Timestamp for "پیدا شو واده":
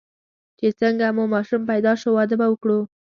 1.71-2.35